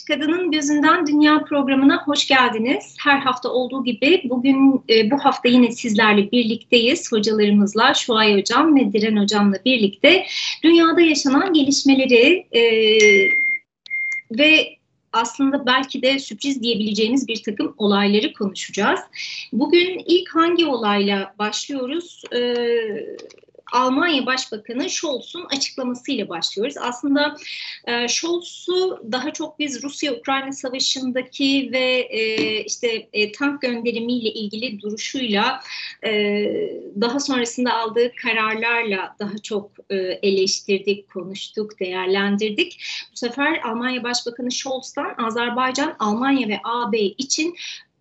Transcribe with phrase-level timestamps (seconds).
[0.00, 2.96] Kadının Gözünden Dünya programına hoş geldiniz.
[3.00, 7.12] Her hafta olduğu gibi bugün e, bu hafta yine sizlerle birlikteyiz.
[7.12, 10.26] Hocalarımızla Şuay Hocam ve Diren Hocam'la birlikte
[10.62, 12.62] dünyada yaşanan gelişmeleri e,
[14.30, 14.76] ve
[15.12, 19.00] aslında belki de sürpriz diyebileceğimiz bir takım olayları konuşacağız.
[19.52, 22.22] Bugün ilk hangi olayla başlıyoruz?
[22.34, 22.84] Ee,
[23.72, 26.74] Almanya Başbakanı Scholz'un açıklamasıyla başlıyoruz.
[26.80, 27.36] Aslında
[27.84, 35.60] e, Scholz'u daha çok biz Rusya-Ukrayna savaşındaki ve e, işte e, tank gönderimiyle ilgili duruşuyla
[36.04, 36.10] e,
[37.00, 42.80] daha sonrasında aldığı kararlarla daha çok e, eleştirdik, konuştuk, değerlendirdik.
[43.12, 47.54] Bu sefer Almanya Başbakanı Scholz'tan Azerbaycan, Almanya ve AB için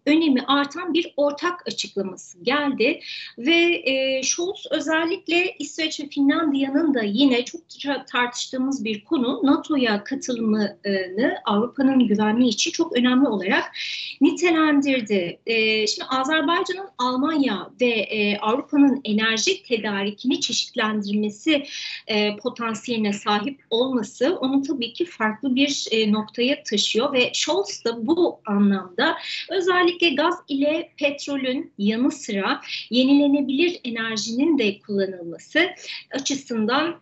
[0.06, 3.00] önemi artan bir ortak açıklaması geldi
[3.38, 3.56] ve
[3.86, 7.62] e, Scholz özellikle İsveç ve Finlandiya'nın da yine çok
[8.08, 10.78] tartıştığımız bir konu NATO'ya katılımını
[11.46, 13.64] Avrupa'nın güvenliği için çok önemli olarak
[14.22, 15.40] nitelendirdi.
[15.46, 21.66] E, şimdi Azerbaycan'ın Almanya ve e, Avrupa'nın enerji tedarikini çeşitlendirmesi
[22.08, 28.08] e, potansiyeline sahip olması onu tabii ki farklı bir e, noktaya taşıyor ve Scholz da
[28.08, 29.18] bu anlamda
[29.50, 35.70] özellikle Özellikle gaz ile petrolün yanı sıra yenilenebilir enerjinin de kullanılması
[36.12, 37.02] açısından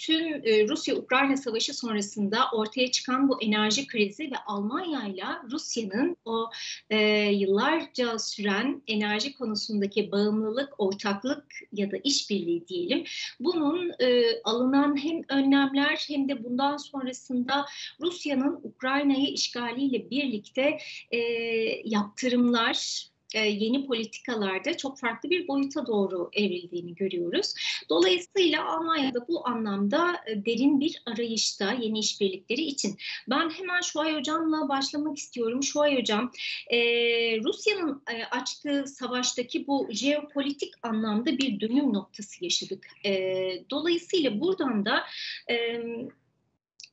[0.00, 6.50] tüm e, Rusya-Ukrayna savaşı sonrasında ortaya çıkan bu enerji krizi ve Almanya ile Rusya'nın o
[6.90, 6.98] e,
[7.30, 13.04] yıllarca süren enerji konusundaki bağımlılık, ortaklık ya da işbirliği diyelim.
[13.40, 17.66] Bunun e, alınan hem önlemler hem de bundan sonrasında
[18.00, 20.78] Rusya'nın Ukrayna'yı işgaliyle birlikte
[21.10, 21.18] e,
[21.84, 27.54] yaptırımlar e, yeni politikalarda çok farklı bir boyuta doğru evrildiğini görüyoruz.
[27.88, 32.98] Dolayısıyla Almanya'da bu anlamda e, derin bir arayışta yeni işbirlikleri için.
[33.30, 35.62] Ben hemen Şuay Hocam'la başlamak istiyorum.
[35.62, 36.32] Şuay Hocam,
[36.70, 36.78] e,
[37.44, 42.86] Rusya'nın açtığı savaştaki bu jeopolitik anlamda bir dönüm noktası yaşadık.
[43.70, 45.04] Dolayısıyla buradan da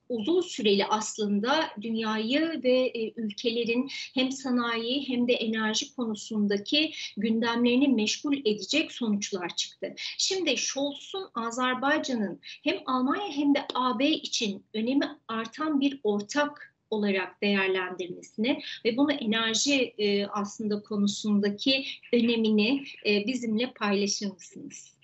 [0.09, 8.37] uzun süreli aslında dünyayı ve e, ülkelerin hem sanayi hem de enerji konusundaki gündemlerini meşgul
[8.45, 9.93] edecek sonuçlar çıktı.
[10.17, 18.61] Şimdi Scholz'un Azerbaycan'ın hem Almanya hem de AB için önemi artan bir ortak olarak değerlendirmesini
[18.85, 24.96] ve bunu enerji e, aslında konusundaki önemini e, bizimle paylaşır mısınız?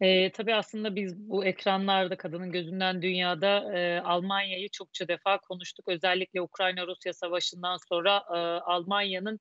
[0.00, 5.88] E, tabii aslında biz bu ekranlarda kadının gözünden dünyada e, Almanya'yı çokça defa konuştuk.
[5.88, 9.40] Özellikle Ukrayna-Rusya savaşından sonra e, Almanya'nın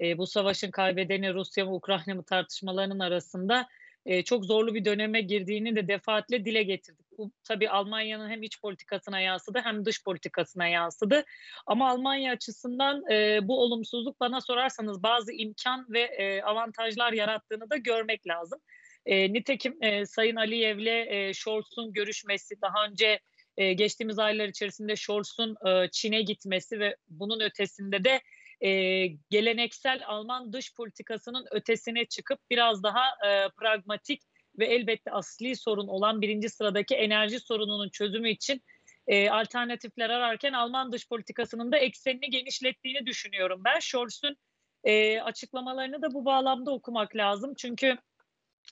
[0.00, 3.68] e, bu savaşın kaybedeni Rusya mı Ukrayna mı tartışmalarının arasında
[4.06, 7.06] e, çok zorlu bir döneme girdiğini de defaatle dile getirdik.
[7.18, 11.24] Bu tabii Almanya'nın hem iç politikasına yansıdı hem dış politikasına yansıdı.
[11.66, 17.76] Ama Almanya açısından e, bu olumsuzluk bana sorarsanız bazı imkan ve e, avantajlar yarattığını da
[17.76, 18.60] görmek lazım.
[19.10, 23.20] E, nitekim e, Sayın Aliyev'le e, Scholz'un görüşmesi daha önce
[23.56, 28.20] e, geçtiğimiz aylar içerisinde Scholz'un e, Çin'e gitmesi ve bunun ötesinde de
[28.60, 34.22] e, geleneksel Alman dış politikasının ötesine çıkıp biraz daha e, pragmatik
[34.58, 38.62] ve elbette asli sorun olan birinci sıradaki enerji sorununun çözümü için
[39.06, 43.78] e, alternatifler ararken Alman dış politikasının da eksenini genişlettiğini düşünüyorum ben.
[43.78, 44.36] Scholz'un
[44.84, 47.54] e, açıklamalarını da bu bağlamda okumak lazım.
[47.58, 47.98] Çünkü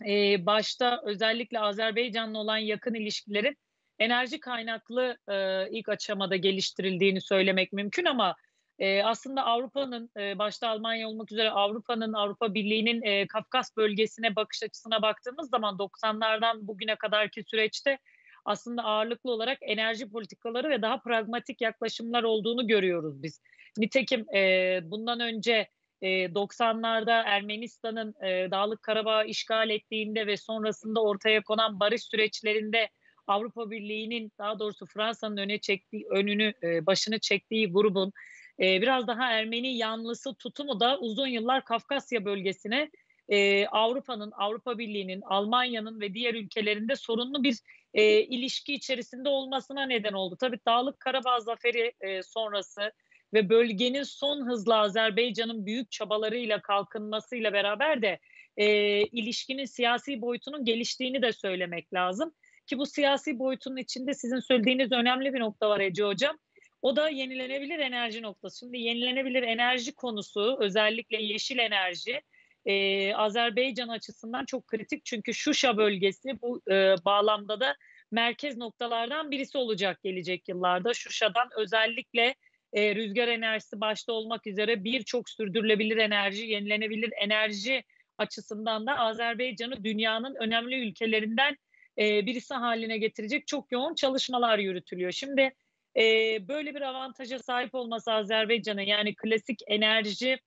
[0.06, 3.56] e, başta özellikle Azerbaycan'la olan yakın ilişkilerin
[3.98, 8.36] enerji kaynaklı e, ilk aşamada geliştirildiğini söylemek mümkün ama
[8.78, 14.62] e, aslında Avrupa'nın e, başta Almanya olmak üzere Avrupa'nın Avrupa Birliği'nin e, Kafkas bölgesine bakış
[14.62, 17.98] açısına baktığımız zaman 90'lardan bugüne kadarki süreçte
[18.44, 23.42] aslında ağırlıklı olarak enerji politikaları ve daha pragmatik yaklaşımlar olduğunu görüyoruz biz.
[23.78, 25.68] Nitekim e, bundan önce
[26.02, 32.88] e, 90'larda Ermenistan'ın e, Dağlık Karabağ işgal ettiğinde ve sonrasında ortaya konan barış süreçlerinde
[33.26, 38.12] Avrupa Birliği'nin daha doğrusu Fransa'nın öne çektiği önünü e, başını çektiği grubun
[38.60, 42.90] e, biraz daha Ermeni yanlısı tutumu da uzun yıllar Kafkasya bölgesine
[43.28, 47.58] e, Avrupa'nın, Avrupa Birliği'nin, Almanya'nın ve diğer ülkelerinde sorunlu bir
[47.94, 50.36] e, ilişki içerisinde olmasına neden oldu.
[50.40, 52.92] Tabii Dağlık Karabağ zaferi e, sonrası
[53.34, 58.18] ve bölgenin son hızla Azerbaycan'ın büyük çabalarıyla kalkınmasıyla beraber de
[58.56, 58.66] e,
[59.02, 62.34] ilişkinin siyasi boyutunun geliştiğini de söylemek lazım.
[62.66, 66.38] Ki bu siyasi boyutunun içinde sizin söylediğiniz önemli bir nokta var Ece Hocam.
[66.82, 68.58] O da yenilenebilir enerji noktası.
[68.58, 72.22] Şimdi yenilenebilir enerji konusu özellikle yeşil enerji
[72.66, 75.04] e, Azerbaycan açısından çok kritik.
[75.04, 77.76] Çünkü Şuşa bölgesi bu e, bağlamda da
[78.10, 80.94] merkez noktalardan birisi olacak gelecek yıllarda.
[80.94, 82.34] Şuşa'dan özellikle
[82.72, 87.84] e, rüzgar enerjisi başta olmak üzere birçok sürdürülebilir enerji, yenilenebilir enerji
[88.18, 91.56] açısından da Azerbaycan'ı dünyanın önemli ülkelerinden
[91.98, 95.12] e, birisi haline getirecek çok yoğun çalışmalar yürütülüyor.
[95.12, 95.54] Şimdi
[95.96, 96.02] e,
[96.48, 100.38] böyle bir avantaja sahip olması Azerbaycan'a yani klasik enerji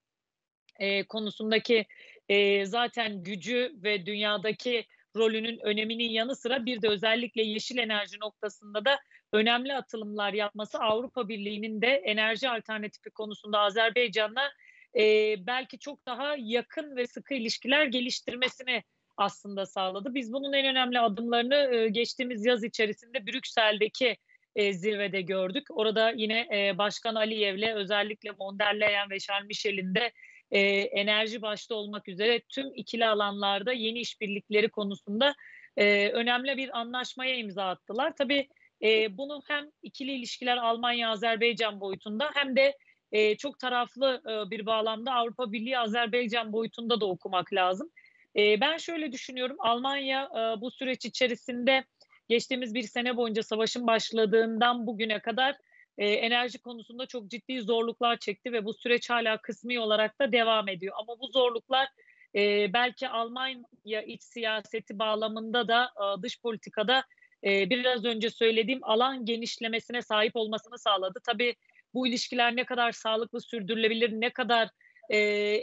[0.79, 1.85] e, konusundaki
[2.29, 4.85] e, zaten gücü ve dünyadaki
[5.15, 8.99] rolünün öneminin yanı sıra bir de özellikle yeşil enerji noktasında da
[9.33, 14.51] önemli atılımlar yapması Avrupa Birliği'nin de enerji alternatifi konusunda Azerbaycan'la
[14.95, 18.83] e, belki çok daha yakın ve sıkı ilişkiler geliştirmesini
[19.17, 20.13] aslında sağladı.
[20.13, 24.17] Biz bunun en önemli adımlarını e, geçtiğimiz yaz içerisinde Brüksel'deki
[24.55, 25.67] e, zirvede gördük.
[25.69, 30.11] Orada yine e, Başkan Aliyev'le özellikle von der Leyen ve Charles Michel'in de
[30.51, 35.35] e, enerji başta olmak üzere tüm ikili alanlarda yeni işbirlikleri konusunda
[35.77, 38.13] e, önemli bir anlaşmaya imza attılar.
[38.17, 38.47] Tabii
[38.83, 42.77] e, bunu hem ikili ilişkiler Almanya-Azerbaycan boyutunda hem de
[43.11, 47.91] e, çok taraflı e, bir bağlamda Avrupa Birliği Azerbaycan boyutunda da okumak lazım.
[48.35, 51.83] E, ben şöyle düşünüyorum Almanya e, bu süreç içerisinde
[52.29, 55.55] geçtiğimiz bir sene boyunca savaşın başladığından bugüne kadar
[55.97, 60.67] e, enerji konusunda çok ciddi zorluklar çekti ve bu süreç hala kısmi olarak da devam
[60.67, 60.95] ediyor.
[60.99, 61.87] Ama bu zorluklar
[62.35, 67.03] e, belki Almanya iç siyaseti bağlamında da e, dış politikada
[67.43, 71.19] e, biraz önce söylediğim alan genişlemesine sahip olmasını sağladı.
[71.23, 71.55] Tabii
[71.93, 74.69] bu ilişkiler ne kadar sağlıklı sürdürülebilir, ne kadar
[75.09, 75.17] e,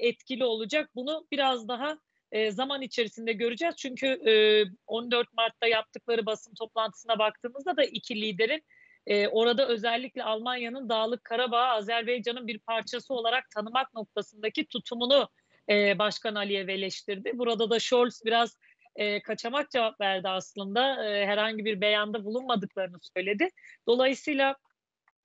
[0.08, 1.98] etkili olacak bunu biraz daha
[2.32, 3.74] e, zaman içerisinde göreceğiz.
[3.76, 8.62] Çünkü e, 14 Mart'ta yaptıkları basın toplantısına baktığımızda da iki liderin
[9.08, 15.28] e, orada özellikle Almanya'nın Dağlık Karabağ Azerbaycan'ın bir parçası olarak tanımak noktasındaki tutumunu
[15.68, 17.30] e, Başkan Aliyev eleştirdi.
[17.34, 18.56] Burada da Scholz biraz
[18.96, 21.10] e, kaçamak cevap verdi aslında.
[21.10, 23.48] E, herhangi bir beyanda bulunmadıklarını söyledi.
[23.86, 24.56] Dolayısıyla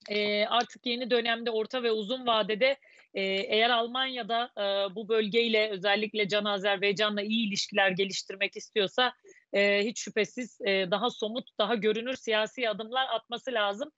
[0.10, 2.78] e, artık yeni dönemde orta ve uzun vadede
[3.14, 9.14] e, eğer Almanya'da e, bu bölgeyle özellikle Can Azerbaycan'la iyi ilişkiler geliştirmek istiyorsa
[9.54, 13.92] e, hiç şüphesiz e, daha somut, daha görünür siyasi adımlar atması lazım.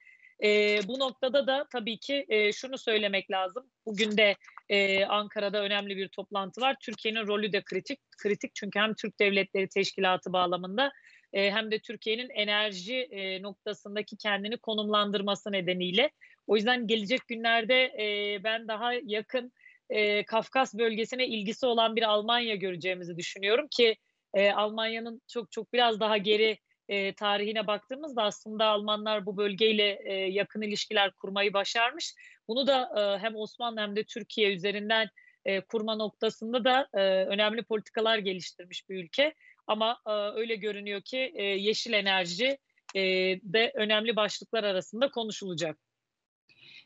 [0.43, 3.69] E, bu noktada da tabii ki e, şunu söylemek lazım.
[3.85, 4.35] Bugün de
[4.69, 6.75] e, Ankara'da önemli bir toplantı var.
[6.81, 7.99] Türkiye'nin rolü de kritik.
[8.17, 10.91] Kritik çünkü hem Türk Devletleri Teşkilatı bağlamında
[11.35, 16.11] e, hem de Türkiye'nin enerji e, noktasındaki kendini konumlandırması nedeniyle.
[16.47, 19.51] O yüzden gelecek günlerde e, ben daha yakın
[19.89, 23.95] e, Kafkas bölgesine ilgisi olan bir Almanya göreceğimizi düşünüyorum ki
[24.33, 26.57] e, Almanya'nın çok çok biraz daha geri
[26.89, 32.13] e, tarihine baktığımızda aslında Almanlar bu bölgeyle e, yakın ilişkiler kurmayı başarmış.
[32.47, 35.09] Bunu da e, hem Osmanlı hem de Türkiye üzerinden
[35.45, 39.33] e, kurma noktasında da e, önemli politikalar geliştirmiş bir ülke.
[39.67, 42.57] Ama e, öyle görünüyor ki e, yeşil enerji
[42.95, 43.01] e,
[43.43, 45.77] de önemli başlıklar arasında konuşulacak.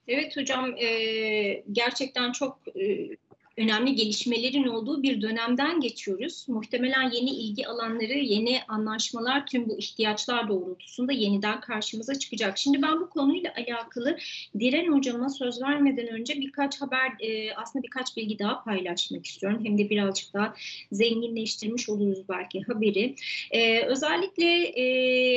[0.07, 3.09] Evet hocam e, gerçekten çok e,
[3.59, 6.45] önemli gelişmelerin olduğu bir dönemden geçiyoruz.
[6.47, 12.57] Muhtemelen yeni ilgi alanları, yeni anlaşmalar tüm bu ihtiyaçlar doğrultusunda yeniden karşımıza çıkacak.
[12.57, 14.17] Şimdi ben bu konuyla alakalı
[14.59, 19.61] Diren hocama söz vermeden önce birkaç haber, e, aslında birkaç bilgi daha paylaşmak istiyorum.
[19.63, 20.55] Hem de birazcık daha
[20.91, 23.15] zenginleştirmiş oluruz belki haberi.
[23.51, 24.83] E, özellikle e,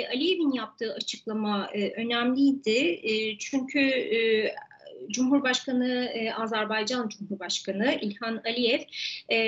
[0.08, 3.00] Aliyev'in yaptığı açıklama önemliydi.
[3.38, 3.80] Çünkü
[5.10, 8.80] Cumhurbaşkanı, e, Azerbaycan Cumhurbaşkanı İlhan Aliyev
[9.32, 9.38] e,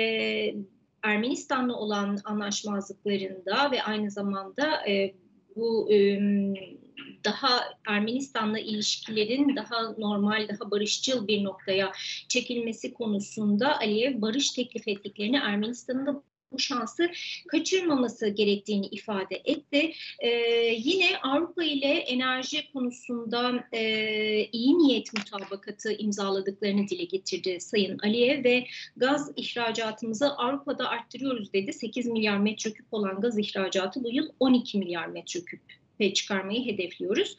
[1.03, 5.15] Ermenistan'la olan anlaşmazlıklarında ve aynı zamanda e,
[5.55, 6.19] bu e,
[7.25, 11.91] daha Ermenistan'la ilişkilerin daha normal, daha barışçıl bir noktaya
[12.27, 16.23] çekilmesi konusunda Aliyev barış teklif ettiklerini Ermenistan'ın da
[16.55, 17.09] bu şansı
[17.47, 19.93] kaçırmaması gerektiğini ifade etti.
[20.19, 20.29] E,
[20.77, 23.81] yine Avrupa ile enerji konusunda e,
[24.51, 28.65] iyi niyet mutabakatı imzaladıklarını dile getirdi Sayın Aliye ve
[28.97, 31.73] gaz ihracatımızı Avrupa'da arttırıyoruz dedi.
[31.73, 35.61] 8 milyar metreküp olan gaz ihracatı bu yıl 12 milyar metreküp
[35.99, 37.35] ve çıkarmayı hedefliyoruz.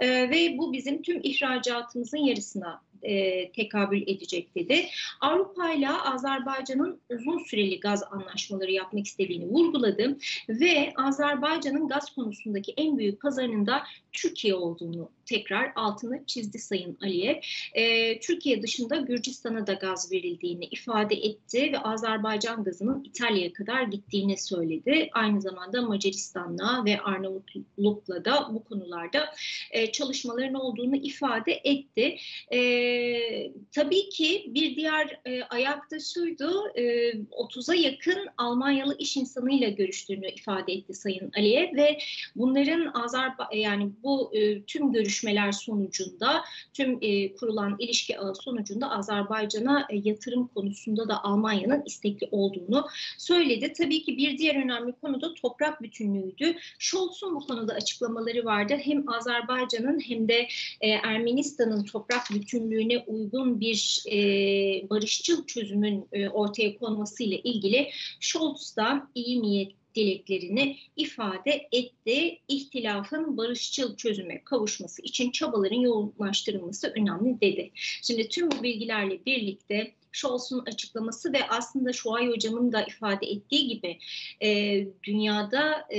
[0.00, 4.86] E, ve bu bizim tüm ihracatımızın yarısına e, tekabül edecek dedi.
[5.20, 10.16] Avrupa ile Azerbaycan'ın uzun süreli gaz anlaşmaları yapmak istediğini vurguladı
[10.48, 17.36] ve Azerbaycan'ın gaz konusundaki en büyük pazarının da Türkiye olduğunu tekrar altını çizdi Sayın Aliyev.
[17.74, 24.38] E, Türkiye dışında Gürcistan'a da gaz verildiğini ifade etti ve Azerbaycan gazının İtalya'ya kadar gittiğini
[24.38, 25.10] söyledi.
[25.12, 29.34] Aynı zamanda Macaristan'la ve Arnavutluk'la da bu konularda
[29.70, 32.16] e, çalışmaların olduğunu ifade etti.
[32.52, 32.58] E,
[33.72, 36.82] tabii ki bir diğer e, ayakta şuydu, e,
[37.30, 41.98] 30'a yakın Almanyalı iş insanıyla görüştüğünü ifade etti Sayın Aliyev ve
[42.36, 49.86] bunların Azerbaycan yani bu e, tüm görüşmeler sonucunda tüm e, kurulan ilişki ağı sonucunda Azerbaycan'a
[49.90, 52.86] e, yatırım konusunda da Almanya'nın istekli olduğunu
[53.18, 53.72] söyledi.
[53.72, 56.56] Tabii ki bir diğer önemli konu da toprak bütünlüğüydü.
[56.78, 58.74] Scholz'un bu konuda açıklamaları vardı.
[58.82, 60.48] Hem Azerbaycan'ın hem de
[60.80, 62.30] e, Ermenistan'ın toprak
[62.78, 64.18] bütünlüğüne uygun bir e,
[64.90, 68.76] barışçıl çözümün e, ortaya konması ile ilgili Scholz
[69.14, 72.38] iyi niyet dileklerini ifade etti.
[72.48, 77.70] İhtilafın barışçıl çözüme kavuşması için çabaların yoğunlaştırılması önemli dedi.
[78.02, 83.98] Şimdi tüm bu bilgilerle birlikte Scholz'un açıklaması ve aslında Şuay Hocam'ın da ifade ettiği gibi
[84.42, 84.48] e,
[85.02, 85.98] dünyada e,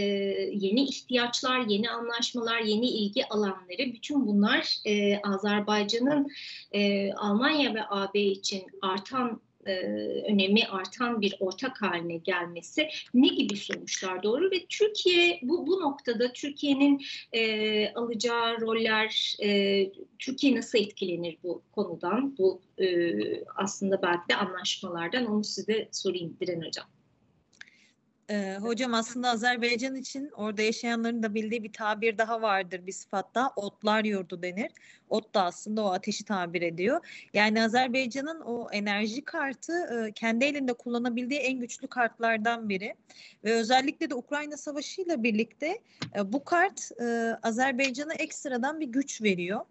[0.54, 6.28] yeni ihtiyaçlar, yeni anlaşmalar, yeni ilgi alanları bütün bunlar e, Azerbaycan'ın
[6.72, 9.74] e, Almanya ve AB için artan e,
[10.32, 16.34] önemi artan bir ortak haline gelmesi ne gibi sonuçlar doğru ve Türkiye bu bu noktada
[16.34, 17.02] Türkiye'nin
[17.34, 22.38] e, alacağı roller e, Türkiye nasıl etkilenir bu konudan?
[22.38, 22.86] Bu e,
[23.56, 25.26] aslında belki de anlaşmalardan.
[25.26, 26.99] Onu size sorayım Diren Hocam.
[28.30, 33.52] Ee, hocam aslında Azerbaycan için orada yaşayanların da bildiği bir tabir daha vardır bir sıfatta.
[33.56, 34.72] Otlar yurdu denir.
[35.10, 37.06] Ot da aslında o ateşi tabir ediyor.
[37.34, 42.96] Yani Azerbaycan'ın o enerji kartı e, kendi elinde kullanabildiği en güçlü kartlardan biri.
[43.44, 45.80] Ve özellikle de Ukrayna Savaşı ile birlikte
[46.16, 49.62] e, bu kart e, Azerbaycan'a ekstradan bir güç veriyor.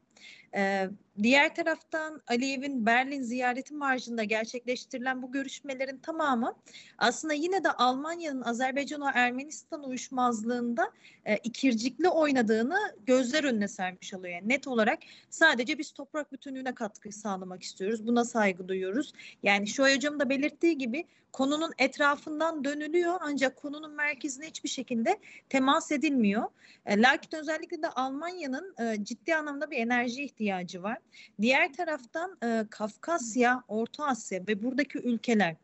[0.55, 0.89] Ee,
[1.23, 6.55] diğer taraftan Aliyev'in Berlin ziyareti marjında gerçekleştirilen bu görüşmelerin tamamı
[6.99, 10.93] aslında yine de Almanya'nın Azerbaycan ve Ermenistan uyuşmazlığında
[11.25, 14.35] e, ikircikli oynadığını gözler önüne sermiş oluyor.
[14.35, 14.99] Yani net olarak
[15.31, 18.07] sadece biz toprak bütünlüğüne katkı sağlamak istiyoruz.
[18.07, 19.13] Buna saygı duyuyoruz.
[19.43, 25.93] Yani şu hocam da belirttiği gibi konunun etrafından dönülüyor ancak konunun merkezine hiçbir şekilde temas
[25.93, 26.45] edilmiyor.
[26.87, 30.38] E, lakin özellikle de Almanya'nın e, ciddi anlamda bir enerji ihtiyacı
[30.83, 30.99] var.
[31.41, 35.57] Diğer taraftan e, Kafkasya, Orta Asya ve buradaki ülkeler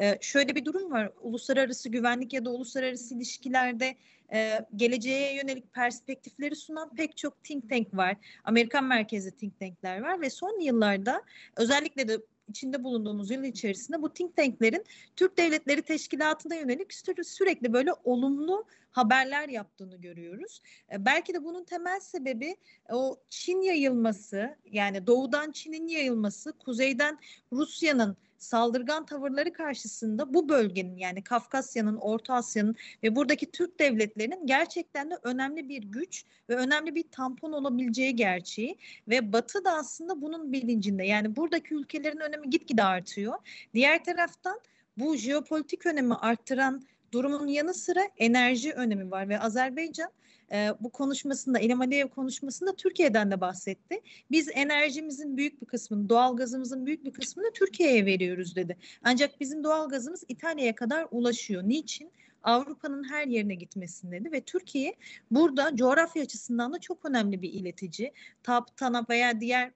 [0.00, 1.10] e, şöyle bir durum var.
[1.20, 3.96] Uluslararası güvenlik ya da uluslararası ilişkilerde
[4.32, 8.16] e, geleceğe yönelik perspektifleri sunan pek çok think tank var.
[8.44, 11.22] Amerikan merkezli think tankler var ve son yıllarda
[11.56, 12.18] özellikle de
[12.48, 14.84] içinde bulunduğumuz yıl içerisinde bu think tanklerin
[15.16, 20.62] Türk Devletleri Teşkilatı'na yönelik sü- sürekli böyle olumlu haberler yaptığını görüyoruz.
[20.92, 22.56] E, belki de bunun temel sebebi
[22.90, 27.18] o Çin yayılması yani doğudan Çin'in yayılması, kuzeyden
[27.52, 35.10] Rusya'nın saldırgan tavırları karşısında bu bölgenin yani Kafkasya'nın, Orta Asya'nın ve buradaki Türk devletlerinin gerçekten
[35.10, 38.78] de önemli bir güç ve önemli bir tampon olabileceği gerçeği
[39.08, 41.06] ve Batı da aslında bunun bilincinde.
[41.06, 43.34] Yani buradaki ülkelerin önemi gitgide artıyor.
[43.74, 44.60] Diğer taraftan
[44.96, 46.82] bu jeopolitik önemi arttıran
[47.12, 50.10] durumun yanı sıra enerji önemi var ve Azerbaycan
[50.52, 54.00] e, bu konuşmasında İlham Aliyev konuşmasında Türkiye'den de bahsetti.
[54.30, 58.76] Biz enerjimizin büyük bir kısmını, doğal gazımızın büyük bir kısmını Türkiye'ye veriyoruz dedi.
[59.04, 61.62] Ancak bizim doğal gazımız İtalya'ya kadar ulaşıyor.
[61.62, 62.12] Niçin?
[62.42, 64.94] Avrupa'nın her yerine gitmesin dedi ve Türkiye
[65.30, 68.12] burada coğrafya açısından da çok önemli bir iletici.
[68.42, 69.72] TAP, TANAP veya diğer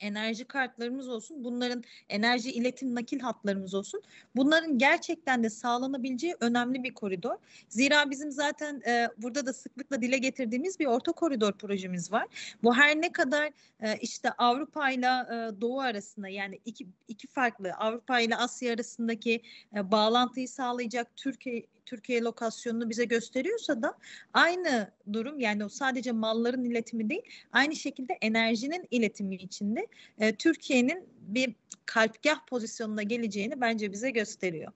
[0.00, 4.02] enerji kartlarımız olsun, bunların enerji iletim nakil hatlarımız olsun.
[4.36, 7.36] Bunların gerçekten de sağlanabileceği önemli bir koridor.
[7.68, 12.26] Zira bizim zaten e, burada da sıklıkla dile getirdiğimiz bir orta koridor projemiz var.
[12.62, 13.50] Bu her ne kadar
[13.80, 19.42] e, işte Avrupa ile e, Doğu arasında yani iki, iki farklı Avrupa ile Asya arasındaki
[19.76, 23.98] e, bağlantıyı sağlayacak Türkiye Türkiye lokasyonunu bize gösteriyorsa da
[24.34, 29.86] aynı durum yani o sadece malların iletimi değil aynı şekilde enerjinin iletimi içinde
[30.18, 31.54] e, Türkiye'nin bir
[31.86, 34.72] kalpgah pozisyonuna geleceğini bence bize gösteriyor.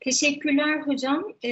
[0.00, 1.24] Teşekkürler hocam.
[1.42, 1.50] Ee,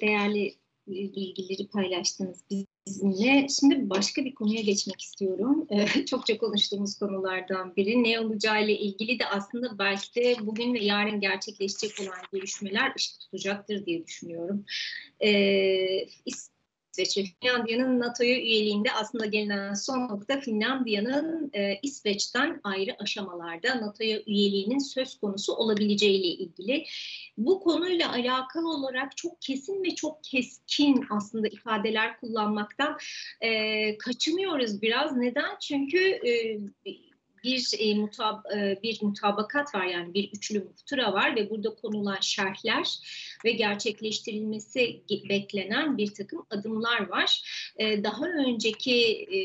[0.00, 0.54] değerli
[0.86, 2.44] bilgileri paylaştınız
[2.86, 3.46] bizimle.
[3.60, 5.66] Şimdi başka bir konuya geçmek istiyorum.
[5.72, 8.04] Ee, çokça konuştuğumuz konulardan biri.
[8.04, 13.86] Ne olacağıyla ilgili de aslında belki de bugün ve yarın gerçekleşecek olan görüşmeler ışık tutacaktır
[13.86, 14.64] diye düşünüyorum.
[15.20, 16.06] Ee,
[16.92, 24.20] İsveç ve Finlandiya'nın NATO'ya üyeliğinde aslında gelinen son nokta Finlandiya'nın e, İsveç'ten ayrı aşamalarda NATO'ya
[24.26, 26.84] üyeliğinin söz konusu olabileceğiyle ilgili.
[27.38, 32.98] Bu konuyla alakalı olarak çok kesin ve çok keskin aslında ifadeler kullanmaktan
[33.40, 35.16] e, kaçınıyoruz biraz.
[35.16, 35.58] Neden?
[35.60, 36.60] Çünkü e,
[37.44, 42.20] bir e, mutab e, bir mutabakat var yani bir üçlü muhtıra var ve burada konulan
[42.20, 42.88] şerhler
[43.44, 47.42] ve gerçekleştirilmesi beklenen bir takım adımlar var.
[47.76, 49.40] E, daha önceki e,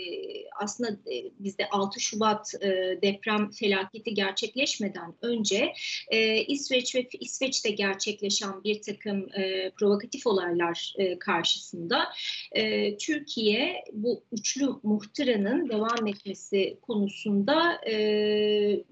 [0.63, 2.67] aslında e, bizde 6 Şubat e,
[3.01, 5.73] deprem felaketi gerçekleşmeden önce
[6.07, 12.09] e, İsveç ve İsveç'te gerçekleşen bir takım e, provokatif olaylar e, karşısında
[12.51, 18.83] e, Türkiye bu üçlü muhtıranın devam etmesi konusunda e,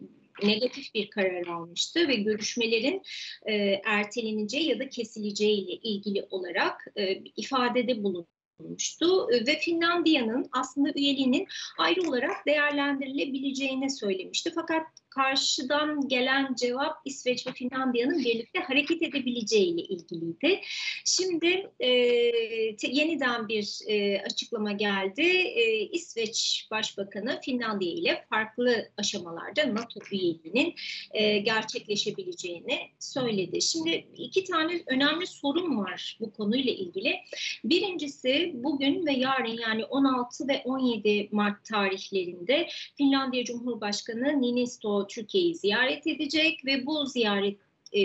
[0.43, 3.01] negatif bir karar almıştı ve görüşmelerin
[3.45, 3.53] e,
[3.85, 11.47] erteleneceği ya da kesileceği ile ilgili olarak e, ifadede bulunmuştu ve Finlandiya'nın aslında üyeliğinin
[11.77, 14.51] ayrı olarak değerlendirilebileceğini söylemişti.
[14.55, 20.61] Fakat karşıdan gelen cevap İsveç ve Finlandiya'nın birlikte hareket edebileceğiyle ilgiliydi.
[21.05, 21.89] Şimdi e,
[22.81, 25.21] yeniden bir e, açıklama geldi.
[25.21, 30.75] E, İsveç Başbakanı Finlandiya ile farklı aşamalarda NATO üyeliğinin
[31.11, 33.61] e, gerçekleşebileceğini söyledi.
[33.61, 37.15] Şimdi iki tane önemli sorun var bu konuyla ilgili.
[37.63, 42.67] Birincisi bugün ve yarın yani 16 ve 17 Mart tarihlerinde
[42.97, 47.59] Finlandiya Cumhurbaşkanı Niinisto Türkiye'yi ziyaret edecek ve bu ziyaret
[47.93, 48.01] e,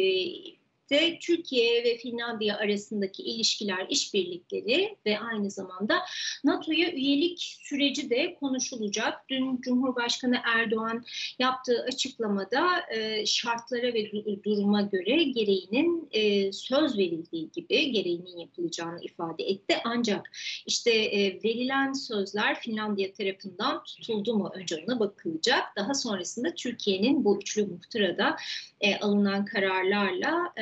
[0.90, 6.02] de Türkiye ve Finlandiya arasındaki ilişkiler, işbirlikleri ve aynı zamanda
[6.44, 9.28] NATO'ya üyelik süreci de konuşulacak.
[9.28, 11.04] Dün Cumhurbaşkanı Erdoğan
[11.38, 14.12] yaptığı açıklamada e, şartlara ve
[14.44, 19.76] duruma göre gereğinin e, söz verildiği gibi gereğinin yapılacağını ifade etti.
[19.84, 20.30] Ancak
[20.66, 25.76] işte e, verilen sözler Finlandiya tarafından tutuldu mu önce ona bakılacak.
[25.76, 28.36] Daha sonrasında Türkiye'nin bu üçlü muhtırada
[29.00, 30.52] alınan kararlarla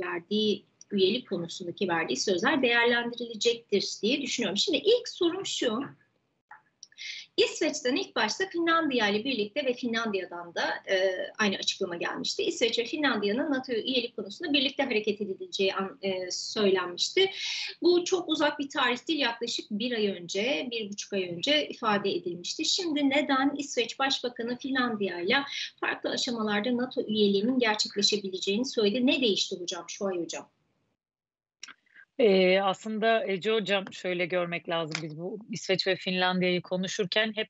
[0.00, 4.56] verdiği üyelik konusundaki verdiği sözler değerlendirilecektir diye düşünüyorum.
[4.56, 5.80] Şimdi ilk sorum şu.
[7.44, 12.42] İsveç'ten ilk başta Finlandiya ile birlikte ve Finlandiya'dan da e, aynı açıklama gelmişti.
[12.42, 17.30] İsveç ve Finlandiya'nın NATO üyelik konusunda birlikte hareket edileceği an, e, söylenmişti.
[17.82, 22.10] Bu çok uzak bir tarih değil yaklaşık bir ay önce, bir buçuk ay önce ifade
[22.10, 22.64] edilmişti.
[22.64, 25.36] Şimdi neden İsveç Başbakanı Finlandiya ile
[25.80, 29.06] farklı aşamalarda NATO üyeliğinin gerçekleşebileceğini söyledi?
[29.06, 30.48] Ne değişti hocam, şu ay hocam?
[32.20, 37.48] Ee, aslında Ece Hocam şöyle görmek lazım biz bu İsveç ve Finlandiya'yı konuşurken hep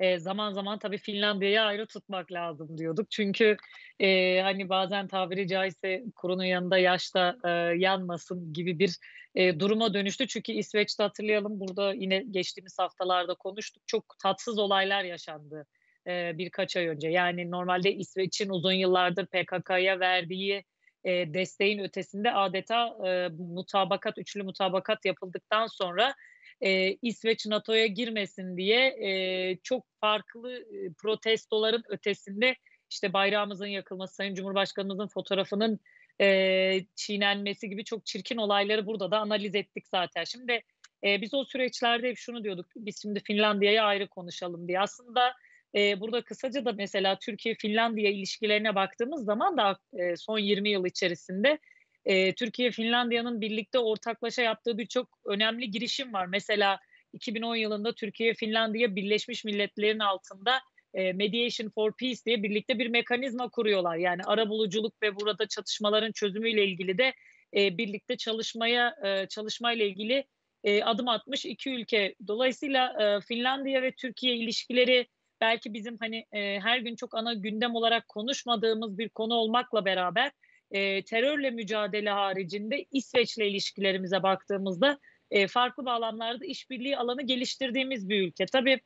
[0.00, 3.10] e, zaman zaman tabii Finlandiya'yı ayrı tutmak lazım diyorduk.
[3.10, 3.56] Çünkü
[4.00, 8.98] e, hani bazen tabiri caizse kurunun yanında yaşta e, yanmasın gibi bir
[9.34, 10.26] e, duruma dönüştü.
[10.26, 13.82] Çünkü İsveç'te hatırlayalım burada yine geçtiğimiz haftalarda konuştuk.
[13.86, 15.66] Çok tatsız olaylar yaşandı
[16.06, 17.08] e, birkaç ay önce.
[17.08, 20.64] Yani normalde İsveç'in uzun yıllardır PKK'ya verdiği
[21.04, 26.14] e, desteğin ötesinde adeta e, mutabakat, üçlü mutabakat yapıldıktan sonra
[26.60, 32.56] e, İsveç NATO'ya girmesin diye e, çok farklı e, protestoların ötesinde
[32.90, 35.80] işte bayrağımızın yakılması, Sayın Cumhurbaşkanımızın fotoğrafının
[36.20, 40.24] e, çiğnenmesi gibi çok çirkin olayları burada da analiz ettik zaten.
[40.24, 40.62] Şimdi
[41.04, 44.80] e, biz o süreçlerde hep şunu diyorduk, biz şimdi Finlandiya'yı ayrı konuşalım diye.
[44.80, 45.34] Aslında
[45.74, 51.58] e, burada kısaca da mesela Türkiye-Finlandiya ilişkilerine baktığımız zaman da e, son 20 yıl içerisinde
[52.04, 56.26] e, Türkiye-Finlandiya'nın birlikte ortaklaşa yaptığı birçok önemli girişim var.
[56.26, 56.80] Mesela
[57.12, 60.60] 2010 yılında Türkiye-Finlandiya Birleşmiş Milletler'in altında
[60.94, 63.96] e, Mediation for Peace diye birlikte bir mekanizma kuruyorlar.
[63.96, 67.14] Yani ara buluculuk ve burada çatışmaların çözümüyle ilgili de
[67.56, 70.24] e, birlikte çalışmaya e, çalışmayla ilgili
[70.64, 72.14] e, adım atmış iki ülke.
[72.26, 75.06] Dolayısıyla e, Finlandiya ve Türkiye ilişkileri
[75.42, 80.32] belki bizim hani e, her gün çok ana gündem olarak konuşmadığımız bir konu olmakla beraber
[80.70, 84.98] e, terörle mücadele haricinde İsveç'le ilişkilerimize baktığımızda
[85.30, 88.46] e, farklı bağlamlarda işbirliği alanı geliştirdiğimiz bir ülke.
[88.46, 88.80] Tabii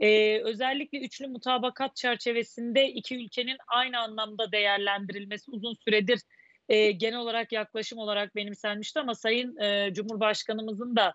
[0.00, 6.20] e, özellikle üçlü mutabakat çerçevesinde iki ülkenin aynı anlamda değerlendirilmesi uzun süredir
[6.68, 11.14] e, genel olarak yaklaşım olarak benimsenmişti ama Sayın e, Cumhurbaşkanımızın da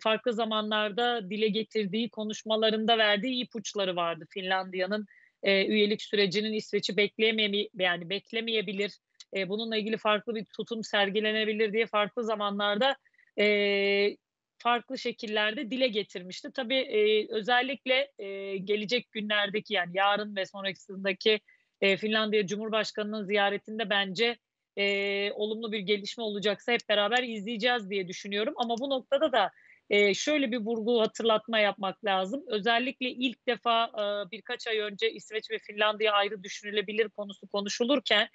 [0.00, 4.26] farklı zamanlarda dile getirdiği konuşmalarında verdiği ipuçları vardı.
[4.30, 5.06] Finlandiya'nın
[5.42, 8.98] e, üyelik sürecinin İsveç'i bekleyemeye yani beklemeyebilir.
[9.36, 12.96] E, bununla ilgili farklı bir tutum sergilenebilir diye farklı zamanlarda
[13.38, 14.16] e,
[14.58, 16.50] farklı şekillerde dile getirmişti.
[16.54, 21.40] Tabii e, özellikle e, gelecek günlerdeki yani yarın ve sonrakisindeki
[21.80, 24.38] e, Finlandiya Cumhurbaşkanı'nın ziyaretinde bence
[24.76, 28.54] e, olumlu bir gelişme olacaksa hep beraber izleyeceğiz diye düşünüyorum.
[28.56, 29.50] Ama bu noktada da
[29.90, 32.44] e, şöyle bir vurgu hatırlatma yapmak lazım.
[32.48, 38.28] Özellikle ilk defa e, birkaç ay önce İsveç ve Finlandiya ayrı düşünülebilir konusu konuşulurken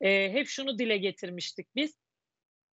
[0.00, 1.98] e, hep şunu dile getirmiştik biz.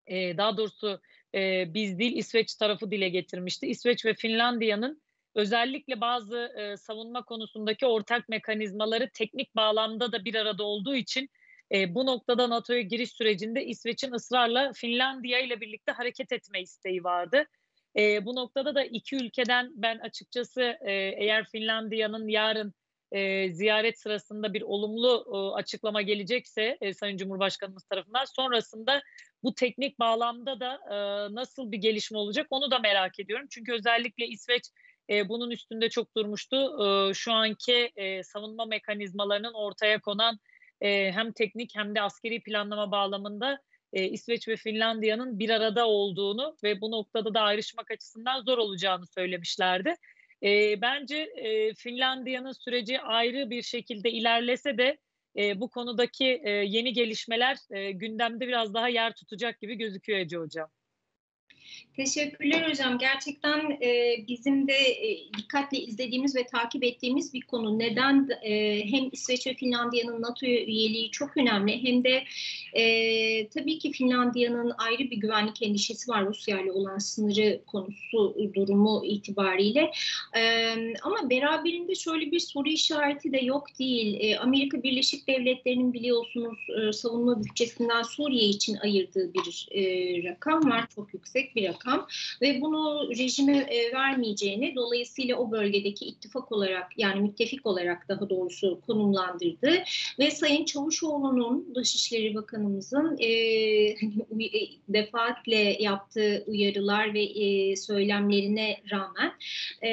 [0.07, 1.01] E, daha doğrusu
[1.35, 3.67] e, biz değil İsveç tarafı dile getirmişti.
[3.67, 5.01] İsveç ve Finlandiya'nın
[5.35, 11.29] özellikle bazı e, savunma konusundaki ortak mekanizmaları teknik bağlamda da bir arada olduğu için
[11.73, 17.45] e, bu noktada NATO'ya giriş sürecinde İsveç'in ısrarla Finlandiya ile birlikte hareket etme isteği vardı.
[17.97, 22.73] E, bu noktada da iki ülkeden ben açıkçası e, eğer Finlandiya'nın yarın
[23.11, 29.01] e, ziyaret sırasında bir olumlu e, açıklama gelecekse e, Sayın Cumhurbaşkanımız tarafından sonrasında
[29.43, 30.95] bu teknik bağlamda da e,
[31.35, 33.47] nasıl bir gelişme olacak onu da merak ediyorum.
[33.49, 34.63] Çünkü özellikle İsveç
[35.09, 36.85] e, bunun üstünde çok durmuştu.
[36.85, 40.39] E, şu anki e, savunma mekanizmalarının ortaya konan
[40.81, 43.59] e, hem teknik hem de askeri planlama bağlamında
[43.93, 49.07] e, İsveç ve Finlandiya'nın bir arada olduğunu ve bu noktada da ayrışmak açısından zor olacağını
[49.07, 49.95] söylemişlerdi.
[50.43, 54.97] E, bence e, Finlandiya'nın süreci ayrı bir şekilde ilerlese de
[55.37, 60.37] e, bu konudaki e, yeni gelişmeler e, gündemde biraz daha yer tutacak gibi gözüküyor Ece
[60.37, 60.69] Hocam.
[61.95, 62.97] Teşekkürler hocam.
[62.97, 67.79] Gerçekten e, bizim de e, dikkatle izlediğimiz ve takip ettiğimiz bir konu.
[67.79, 72.23] Neden e, hem İsveç ve Finlandiya'nın NATO üyeliği çok önemli hem de
[72.73, 79.05] e, tabii ki Finlandiya'nın ayrı bir güvenlik endişesi var Rusya ile olan sınırı konusu durumu
[79.05, 79.91] itibariyle.
[80.37, 84.17] E, ama beraberinde şöyle bir soru işareti de yok değil.
[84.19, 89.83] E, Amerika Birleşik Devletleri'nin biliyorsunuz e, savunma bütçesinden Suriye için ayırdığı bir e,
[90.23, 90.85] rakam var.
[90.95, 92.07] Çok yüksek bir rakam
[92.41, 98.81] ve bunu rejime e, vermeyeceğini dolayısıyla o bölgedeki ittifak olarak yani müttefik olarak daha doğrusu
[98.87, 99.83] konumlandırdı
[100.19, 103.29] ve Sayın Çavuşoğlu'nun Dışişleri Bakanımızın e,
[104.29, 109.31] hani, e, defaatle yaptığı uyarılar ve e, söylemlerine rağmen
[109.83, 109.91] e,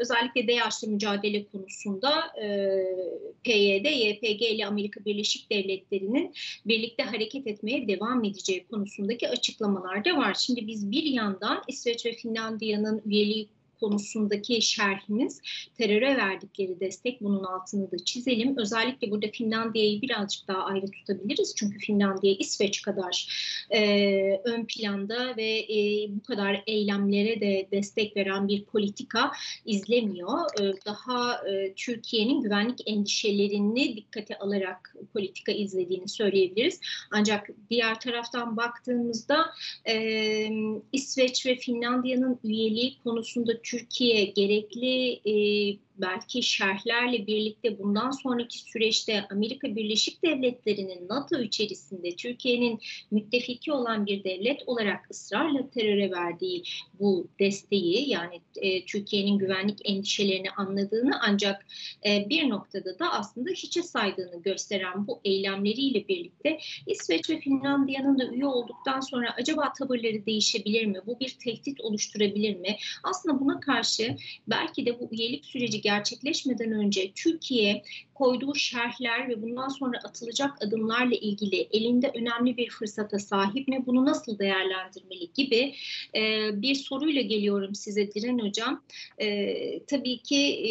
[0.00, 2.10] özellikle DAEŞ'le mücadele konusunda
[2.42, 2.46] e,
[3.44, 6.34] PYD, YPG ile Amerika Birleşik Devletleri'nin
[6.66, 10.34] birlikte hareket etmeye devam edeceği konusundaki açıklamalar da var.
[10.34, 13.48] Şimdi biz bir yandan İsveç ve Finlandiya'nın üyeliği
[13.80, 15.40] konusundaki şerhimiz
[15.78, 18.56] teröre verdikleri destek bunun altını da çizelim.
[18.58, 21.54] Özellikle burada Finlandiya'yı birazcık daha ayrı tutabiliriz.
[21.56, 23.28] Çünkü Finlandiya İsveç kadar
[23.70, 23.80] e,
[24.44, 29.32] ön planda ve e, bu kadar eylemlere de destek veren bir politika
[29.64, 30.60] izlemiyor.
[30.60, 36.80] E, daha e, Türkiye'nin güvenlik endişelerini dikkate alarak politika izlediğini söyleyebiliriz.
[37.10, 39.46] Ancak diğer taraftan baktığımızda
[39.88, 39.94] e,
[40.92, 45.34] İsveç ve Finlandiya'nın üyeliği konusunda Türkiye gerekli e,
[46.00, 54.24] belki şerhlerle birlikte bundan sonraki süreçte Amerika Birleşik Devletleri'nin NATO içerisinde Türkiye'nin müttefiki olan bir
[54.24, 56.62] devlet olarak ısrarla teröre verdiği
[57.00, 61.66] bu desteği yani e, Türkiye'nin güvenlik endişelerini anladığını ancak
[62.06, 68.26] e, bir noktada da aslında hiçe saydığını gösteren bu eylemleriyle birlikte İsveç ve Finlandiya'nın da
[68.26, 70.98] üye olduktan sonra acaba tavırları değişebilir mi?
[71.06, 72.76] Bu bir tehdit oluşturabilir mi?
[73.02, 77.82] Aslında buna karşı belki de bu üyelik süreci gerçekleşmeden önce Türkiye
[78.14, 83.82] koyduğu şerhler ve bundan sonra atılacak adımlarla ilgili elinde önemli bir fırsata sahip mi?
[83.86, 85.74] Bunu nasıl değerlendirmeli gibi
[86.14, 88.82] e, bir soruyla geliyorum size Diren Hocam.
[89.18, 90.70] E, tabii ki e,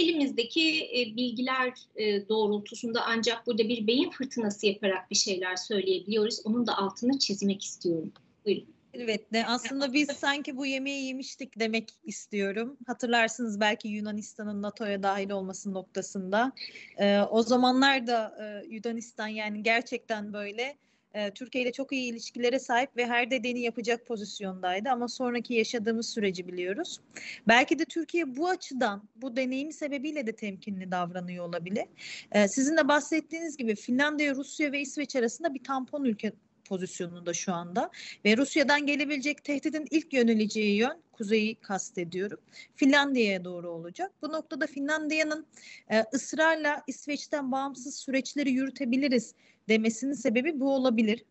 [0.00, 6.40] elimizdeki e, bilgiler e, doğrultusunda ancak burada bir beyin fırtınası yaparak bir şeyler söyleyebiliyoruz.
[6.44, 8.12] Onun da altını çizmek istiyorum.
[8.44, 8.75] Buyurun.
[8.96, 9.46] Elbette.
[9.46, 12.76] Aslında biz sanki bu yemeği yemiştik demek istiyorum.
[12.86, 16.52] Hatırlarsınız belki Yunanistan'ın NATO'ya dahil olması noktasında.
[16.98, 20.76] Ee, o zamanlar da e, Yunanistan yani gerçekten böyle
[21.14, 24.90] e, Türkiye ile çok iyi ilişkilere sahip ve her dediğini yapacak pozisyondaydı.
[24.90, 27.00] Ama sonraki yaşadığımız süreci biliyoruz.
[27.48, 31.84] Belki de Türkiye bu açıdan, bu deneyim sebebiyle de temkinli davranıyor olabilir.
[32.32, 36.32] Ee, sizin de bahsettiğiniz gibi Finlandiya, Rusya ve İsveç arasında bir tampon ülke
[36.68, 37.90] pozisyonunda şu anda
[38.24, 42.38] ve Rusya'dan gelebilecek tehditin ilk yöneleceği yön kuzeyi kastediyorum.
[42.74, 44.12] Finlandiya'ya doğru olacak.
[44.22, 45.46] Bu noktada Finlandiya'nın
[45.90, 49.34] e, ısrarla İsveç'ten bağımsız süreçleri yürütebiliriz
[49.68, 51.24] demesinin sebebi bu olabilir.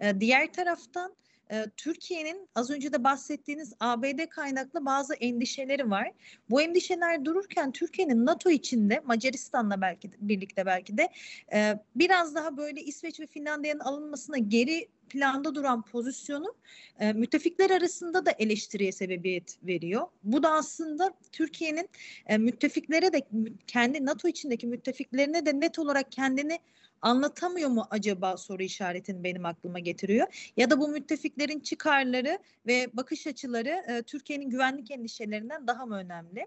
[0.00, 1.14] E, diğer taraftan
[1.50, 6.12] e, Türkiye'nin az önce de bahsettiğiniz ABD kaynaklı bazı endişeleri var.
[6.50, 11.08] Bu endişeler dururken Türkiye'nin NATO içinde Macaristan'la belki de, birlikte belki de
[11.52, 16.54] e, biraz daha böyle İsveç ve Finlandiya'nın alınmasına geri planda duran pozisyonu
[17.00, 20.06] e, müttefikler arasında da eleştiriye sebebiyet veriyor.
[20.22, 21.88] Bu da aslında Türkiye'nin
[22.26, 23.22] e, müttefiklere de
[23.66, 26.58] kendi NATO içindeki müttefiklerine de net olarak kendini
[27.02, 30.52] anlatamıyor mu acaba soru işaretini benim aklıma getiriyor.
[30.56, 36.46] Ya da bu müttefiklerin çıkarları ve bakış açıları e, Türkiye'nin güvenlik endişelerinden daha mı önemli?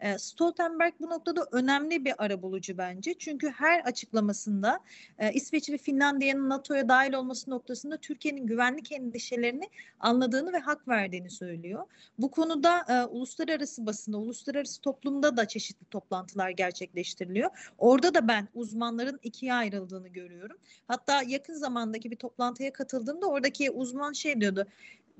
[0.00, 3.14] E, Stoltenberg bu noktada önemli bir arabulucu bence.
[3.18, 4.80] Çünkü her açıklamasında
[5.18, 9.68] e, İsveç ve Finlandiya'nın NATO'ya dahil olması noktasında Türkiye'nin güvenlik endişelerini
[10.00, 11.86] anladığını ve hak verdiğini söylüyor.
[12.18, 17.50] Bu konuda e, uluslararası basında, uluslararası toplumda da çeşitli toplantılar gerçekleştiriliyor.
[17.78, 20.56] Orada da ben uzmanların ikiye ayrıldığını yapıldığını görüyorum.
[20.88, 24.66] Hatta yakın zamandaki bir toplantıya katıldığımda oradaki uzman şey diyordu.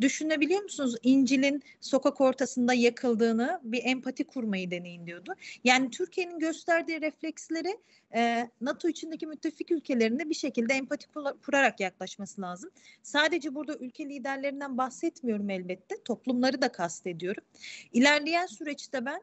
[0.00, 5.34] Düşünebiliyor musunuz İncil'in sokak ortasında yakıldığını bir empati kurmayı deneyin diyordu.
[5.64, 7.78] Yani Türkiye'nin gösterdiği refleksleri
[8.14, 11.06] e, NATO içindeki müttefik ülkelerinde bir şekilde empati
[11.46, 12.70] kurarak yaklaşması lazım.
[13.02, 16.02] Sadece burada ülke liderlerinden bahsetmiyorum elbette.
[16.04, 17.44] Toplumları da kastediyorum.
[17.92, 19.22] İlerleyen süreçte ben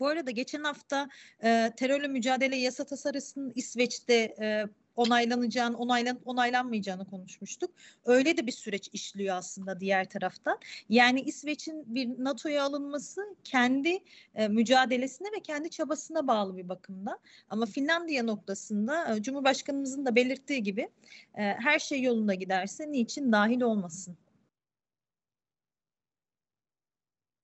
[0.00, 1.08] bu arada geçen hafta
[1.42, 4.64] e, terörle mücadele yasa tasarısının İsveç'te e,
[4.98, 7.70] onaylanacağını, onaylan, onaylanmayacağını konuşmuştuk.
[8.04, 10.58] Öyle de bir süreç işliyor aslında diğer taraftan.
[10.88, 13.98] Yani İsveç'in bir NATO'ya alınması kendi
[14.34, 17.18] e, mücadelesine ve kendi çabasına bağlı bir bakımda.
[17.50, 20.88] Ama Finlandiya noktasında e, Cumhurbaşkanımızın da belirttiği gibi
[21.34, 24.16] e, her şey yolunda giderse niçin dahil olmasın?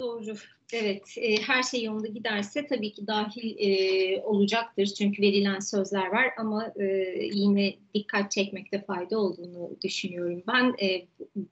[0.05, 0.35] Doğru.
[0.73, 4.87] Evet, e, her şey yolunda giderse tabii ki dahil e, olacaktır.
[4.87, 6.85] Çünkü verilen sözler var ama e,
[7.33, 10.43] yine dikkat çekmekte fayda olduğunu düşünüyorum.
[10.49, 11.07] Ben e,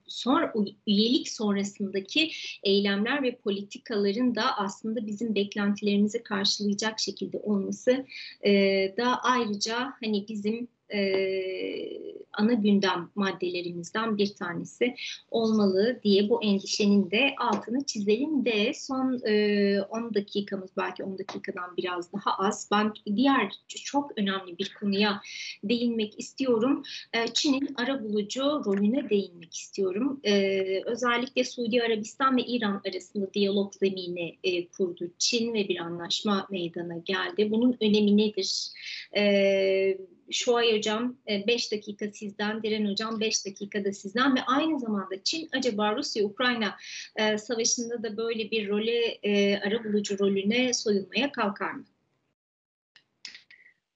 [0.06, 2.30] son üyelik sonrasındaki
[2.62, 8.06] eylemler ve politikaların da aslında bizim beklentilerimizi karşılayacak şekilde olması
[8.44, 8.52] e,
[8.96, 14.94] da ayrıca hani bizim e, ana gündem maddelerimizden bir tanesi
[15.30, 21.76] olmalı diye bu endişenin de altını çizelim de son e, 10 dakikamız belki 10 dakikadan
[21.76, 22.68] biraz daha az.
[22.72, 25.20] Ben diğer çok önemli bir konuya
[25.64, 26.82] değinmek istiyorum.
[27.12, 30.20] E, Çin'in ara bulucu rolüne değinmek istiyorum.
[30.24, 35.10] E, özellikle Suudi Arabistan ve İran arasında diyalog zemini e, kurdu.
[35.18, 37.50] Çin ve bir anlaşma meydana geldi.
[37.50, 38.68] Bunun önemi nedir?
[39.16, 39.98] E,
[40.32, 45.48] Şuay Hocam 5 e, dakika sizden, Diren Hocam 5 dakikada sizden ve aynı zamanda Çin
[45.52, 46.76] acaba Rusya-Ukrayna
[47.16, 51.84] e, savaşında da böyle bir role, e, ara bulucu rolüne soyulmaya kalkar mı?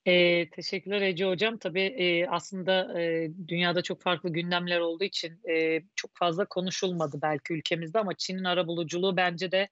[0.07, 1.59] E, teşekkürler Ece Hocam.
[1.59, 7.55] Tabii e, aslında e, dünyada çok farklı gündemler olduğu için e, çok fazla konuşulmadı belki
[7.55, 9.69] ülkemizde ama Çin'in arabuluculuğu bence de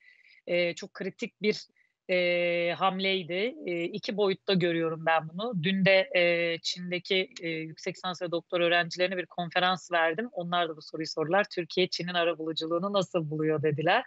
[0.46, 1.66] e, çok kritik bir
[2.10, 3.54] e, hamleydi.
[3.66, 5.52] E, iki boyutta görüyorum ben bunu.
[5.62, 10.28] Dün de e, Çin'deki e, yüksek lisans ve doktor öğrencilerine bir konferans verdim.
[10.32, 11.46] Onlar da bu soruyu sordular.
[11.54, 14.04] Türkiye Çin'in arabuluculuğunu nasıl buluyor dediler.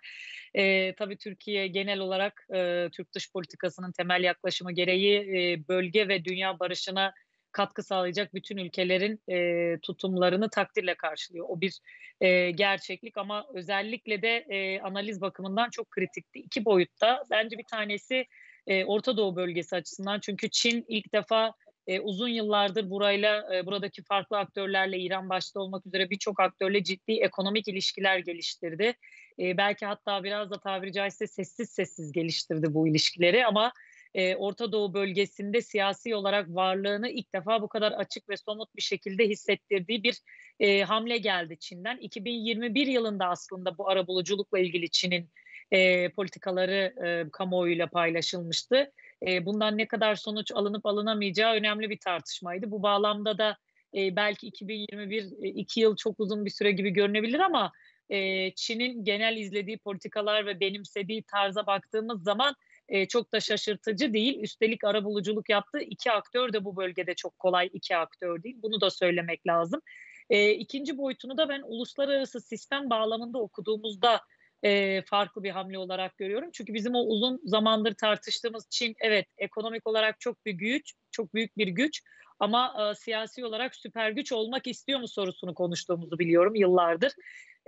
[0.53, 6.25] E, tabii Türkiye genel olarak e, Türk dış politikasının temel yaklaşımı gereği e, bölge ve
[6.25, 7.13] dünya barışına
[7.57, 11.45] katkı sağlayacak bütün ülkelerin e, tutumlarını takdirle karşılıyor.
[11.49, 11.79] O bir
[12.21, 16.39] e, gerçeklik ama özellikle de e, analiz bakımından çok kritikti.
[16.39, 18.25] İki boyutta bence bir tanesi
[18.67, 21.53] e, Orta Doğu bölgesi açısından çünkü Çin ilk defa
[21.87, 27.11] e, uzun yıllardır burayla e, buradaki farklı aktörlerle İran başta olmak üzere birçok aktörle ciddi
[27.11, 28.93] ekonomik ilişkiler geliştirdi.
[29.39, 33.71] E, belki hatta biraz da tabiri caizse sessiz sessiz geliştirdi bu ilişkileri ama
[34.15, 38.81] e, Orta Doğu bölgesinde siyasi olarak varlığını ilk defa bu kadar açık ve somut bir
[38.81, 40.21] şekilde hissettirdiği bir
[40.59, 41.97] e, hamle geldi Çin'den.
[41.97, 45.29] 2021 yılında aslında bu arabuluculukla ilgili Çin'in
[45.71, 48.91] e, politikaları e, kamuoyuyla paylaşılmıştı.
[49.27, 52.71] E, bundan ne kadar sonuç alınıp alınamayacağı önemli bir tartışmaydı.
[52.71, 53.57] Bu bağlamda da
[53.95, 57.71] e, belki 2021 e, iki yıl çok uzun bir süre gibi görünebilir ama
[58.09, 62.55] e, Çin'in genel izlediği politikalar ve benimsediği tarza baktığımız zaman
[62.89, 64.39] e, çok da şaşırtıcı değil.
[64.39, 65.79] Üstelik arabuluculuk yaptı.
[65.79, 68.55] İki aktör de bu bölgede çok kolay iki aktör değil.
[68.61, 69.81] Bunu da söylemek lazım.
[70.29, 74.21] E, ikinci boyutunu da ben uluslararası sistem bağlamında okuduğumuzda
[74.63, 76.49] e, farklı bir hamle olarak görüyorum.
[76.53, 81.57] Çünkü bizim o uzun zamandır tartıştığımız Çin evet ekonomik olarak çok bir güç, çok büyük
[81.57, 82.01] bir güç
[82.39, 87.11] ama e, siyasi olarak süper güç olmak istiyor mu sorusunu konuştuğumuzu biliyorum yıllardır.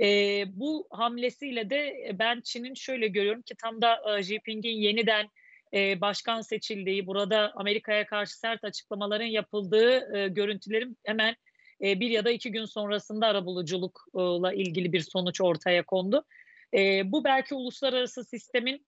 [0.02, 5.30] E, bu hamlesiyle de ben Çin'in şöyle görüyorum ki tam da e, Jinping'in yeniden
[5.74, 11.36] e, başkan seçildiği, burada Amerika'ya karşı sert açıklamaların yapıldığı e, görüntülerim hemen
[11.84, 16.26] e, bir ya da iki gün sonrasında arabuluculukla ilgili bir sonuç ortaya kondu.
[16.74, 18.86] E, bu belki uluslararası sistemin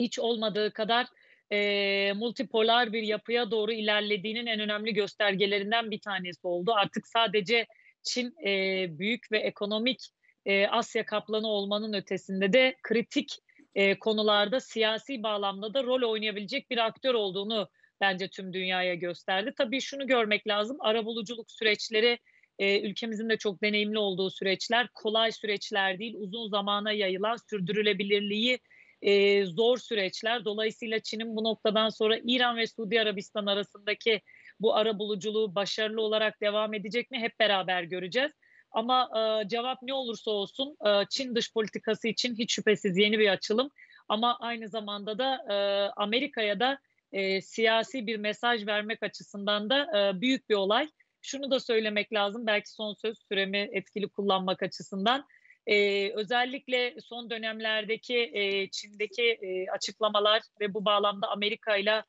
[0.00, 1.06] hiç olmadığı kadar
[1.52, 6.72] e, multipolar bir yapıya doğru ilerlediğinin en önemli göstergelerinden bir tanesi oldu.
[6.74, 7.66] Artık sadece
[8.02, 10.00] Çin e, büyük ve ekonomik
[10.46, 13.38] e, Asya kaplanı olmanın ötesinde de kritik
[13.74, 17.68] e, konularda siyasi bağlamda da rol oynayabilecek bir aktör olduğunu
[18.00, 19.52] bence tüm dünyaya gösterdi.
[19.58, 20.76] Tabii şunu görmek lazım.
[20.80, 22.18] Arabuluculuk süreçleri
[22.58, 26.14] e, ülkemizin de çok deneyimli olduğu süreçler kolay süreçler değil.
[26.18, 28.58] Uzun zamana yayılan sürdürülebilirliği
[29.02, 30.44] e, zor süreçler.
[30.44, 34.20] Dolayısıyla Çin'in bu noktadan sonra İran ve Suudi Arabistan arasındaki
[34.60, 38.32] bu ara buluculuğu başarılı olarak devam edecek mi hep beraber göreceğiz.
[38.72, 43.28] Ama e, cevap ne olursa olsun e, Çin dış politikası için hiç şüphesiz yeni bir
[43.28, 43.70] açılım.
[44.08, 45.56] Ama aynı zamanda da e,
[45.96, 46.78] Amerika'ya da
[47.12, 50.88] e, siyasi bir mesaj vermek açısından da e, büyük bir olay.
[51.22, 55.26] Şunu da söylemek lazım belki son söz süremi etkili kullanmak açısından.
[55.66, 62.04] Ee, özellikle son dönemlerdeki e, Çin'deki e, açıklamalar ve bu bağlamda Amerika ile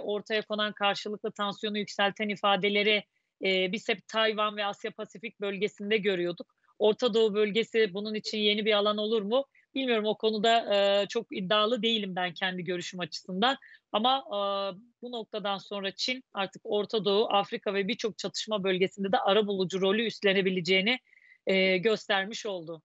[0.00, 3.04] ortaya konan karşılıklı tansiyonu yükselten ifadeleri
[3.44, 6.54] e, biz hep Tayvan ve Asya Pasifik bölgesinde görüyorduk.
[6.78, 9.44] Orta Doğu bölgesi bunun için yeni bir alan olur mu?
[9.74, 13.56] Bilmiyorum o konuda e, çok iddialı değilim ben kendi görüşüm açısından.
[13.92, 14.38] Ama e,
[15.02, 19.80] bu noktadan sonra Çin artık Orta Doğu, Afrika ve birçok çatışma bölgesinde de ara bulucu
[19.80, 20.98] rolü üstlenebileceğini
[21.46, 22.82] e, göstermiş oldu.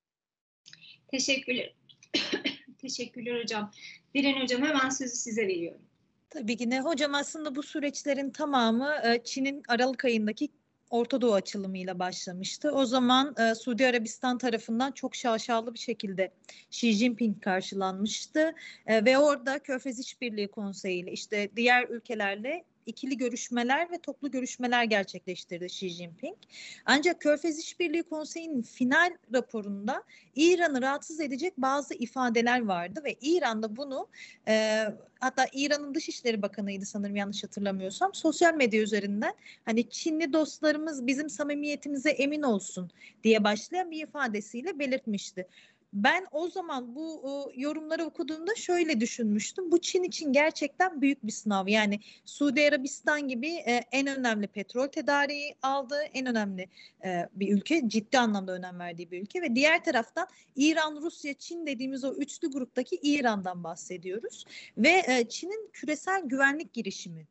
[1.12, 1.74] Teşekkürler.
[2.82, 3.72] Teşekkürler hocam.
[4.14, 5.89] Diren hocam hemen sözü size veriyorum.
[6.30, 10.50] Tabii ki ne hocam aslında bu süreçlerin tamamı e, Çin'in Aralık ayındaki
[10.90, 12.72] Orta Doğu açılımıyla başlamıştı.
[12.72, 16.32] O zaman e, Suudi Arabistan tarafından çok şaşalı bir şekilde
[16.72, 23.92] Xi Jinping karşılanmıştı e, ve orada Körfez İşbirliği Konseyi ile işte diğer ülkelerle ikili görüşmeler
[23.92, 26.38] ve toplu görüşmeler gerçekleştirdi Xi Jinping.
[26.86, 30.04] Ancak Körfez İşbirliği Konseyi'nin final raporunda
[30.36, 34.08] İran'ı rahatsız edecek bazı ifadeler vardı ve İran'da bunu
[34.48, 34.86] e,
[35.20, 39.34] hatta İran'ın Dışişleri Bakanı'ydı sanırım yanlış hatırlamıyorsam sosyal medya üzerinden
[39.66, 42.92] hani Çinli dostlarımız bizim samimiyetimize emin olsun
[43.24, 45.48] diye başlayan bir ifadesiyle belirtmişti
[45.94, 49.72] ben o zaman bu o, yorumları okuduğumda şöyle düşünmüştüm.
[49.72, 51.68] Bu Çin için gerçekten büyük bir sınav.
[51.68, 56.70] Yani Suudi Arabistan gibi e, en önemli petrol tedariği aldığı en önemli
[57.06, 57.82] e, bir ülke.
[57.88, 62.52] Ciddi anlamda önem verdiği bir ülke ve diğer taraftan İran, Rusya, Çin dediğimiz o üçlü
[62.52, 64.46] gruptaki İran'dan bahsediyoruz.
[64.78, 67.28] Ve e, Çin'in küresel güvenlik girişimi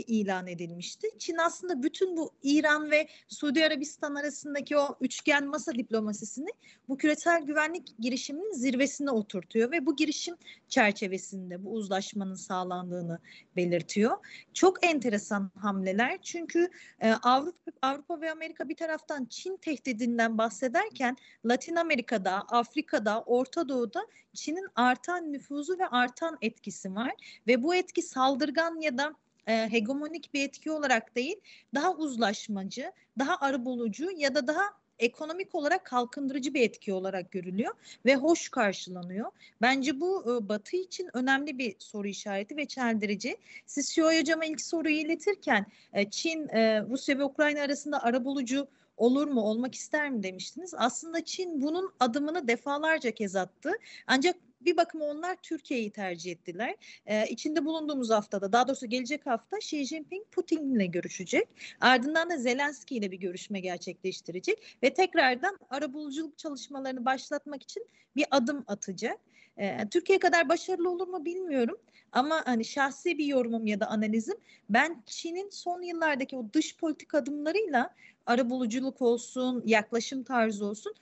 [0.00, 1.08] ilan edilmişti.
[1.18, 6.48] Çin aslında bütün bu İran ve Suudi Arabistan arasındaki o üçgen masa diplomasisini
[6.88, 10.36] bu küresel güvenlik girişiminin zirvesine oturtuyor ve bu girişim
[10.68, 13.18] çerçevesinde bu uzlaşmanın sağlandığını
[13.56, 14.16] belirtiyor.
[14.54, 21.76] Çok enteresan hamleler çünkü e, Avrupa, Avrupa ve Amerika bir taraftan Çin tehdidinden bahsederken Latin
[21.76, 27.12] Amerika'da, Afrika'da, Orta Doğu'da Çin'in artan nüfuzu ve artan etkisi var
[27.46, 29.14] ve bu etki saldırgan ya da
[29.46, 31.36] e, hegemonik bir etki olarak değil,
[31.74, 37.74] daha uzlaşmacı, daha arabulucu ya da daha ekonomik olarak kalkındırıcı bir etki olarak görülüyor
[38.06, 39.30] ve hoş karşılanıyor.
[39.60, 43.36] Bence bu e, Batı için önemli bir soru işareti ve çeldirici.
[43.66, 49.26] Siz Şioy Hocam'a ilk soruyu iletirken e, Çin, e, Rusya ve Ukrayna arasında arabulucu olur
[49.28, 50.74] mu, olmak ister mi demiştiniz.
[50.76, 53.70] Aslında Çin bunun adımını defalarca kez attı.
[54.06, 56.74] Ancak bir bakıma onlar Türkiye'yi tercih ettiler.
[57.06, 61.48] Ee, içinde bulunduğumuz haftada daha doğrusu gelecek hafta Xi Jinping Putin'le görüşecek.
[61.80, 68.64] Ardından da Zelenski ile bir görüşme gerçekleştirecek ve tekrardan arabuluculuk çalışmalarını başlatmak için bir adım
[68.66, 69.18] atacak.
[69.56, 71.78] Ee, Türkiye kadar başarılı olur mu bilmiyorum
[72.12, 74.36] ama hani şahsi bir yorumum ya da analizim
[74.68, 77.94] ben Çin'in son yıllardaki o dış politik adımlarıyla
[78.26, 80.94] arabuluculuk olsun, yaklaşım tarzı olsun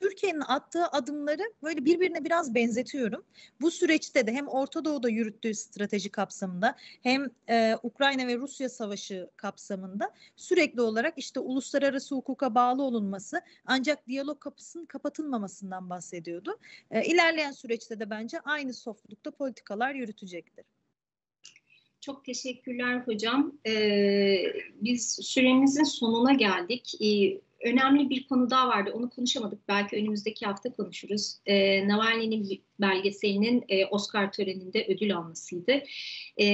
[0.00, 3.24] Türkiye'nin attığı adımları böyle birbirine biraz benzetiyorum.
[3.60, 9.30] Bu süreçte de hem Orta Doğu'da yürüttüğü strateji kapsamında hem e, Ukrayna ve Rusya savaşı
[9.36, 16.58] kapsamında sürekli olarak işte uluslararası hukuka bağlı olunması ancak diyalog kapısının kapatılmamasından bahsediyordu.
[16.90, 20.64] E, ilerleyen süreçte de bence aynı softlukta politikalar yürütecektir.
[22.02, 23.52] Çok teşekkürler hocam.
[23.66, 24.44] Ee,
[24.80, 26.94] biz süremizin sonuna geldik.
[27.00, 28.90] Ee, önemli bir konu daha vardı.
[28.94, 29.68] Onu konuşamadık.
[29.68, 31.36] Belki önümüzdeki hafta konuşuruz.
[31.46, 35.72] Ee, Navalny'nin belgeselinin e, Oscar töreninde ödül almasıydı.
[36.40, 36.46] E,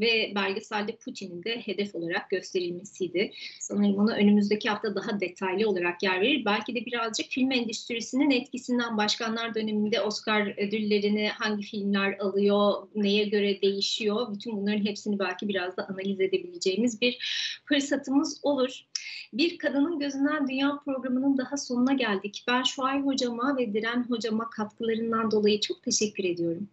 [0.00, 3.32] ve belgeselde Putin'in de hedef olarak gösterilmesiydi.
[3.60, 6.44] Sanırım ona önümüzdeki hafta daha detaylı olarak yer verir.
[6.44, 13.62] Belki de birazcık film endüstrisinin etkisinden başkanlar döneminde Oscar ödüllerini hangi filmler alıyor, neye göre
[13.62, 14.34] değişiyor.
[14.34, 17.18] Bütün bunların hepsini belki biraz da analiz edebileceğimiz bir
[17.64, 18.89] fırsatımız olur.
[19.32, 22.44] Bir Kadının Gözünden Dünya programının daha sonuna geldik.
[22.48, 26.68] Ben Şuay hocama ve Diren hocama katkılarından dolayı çok teşekkür ediyorum.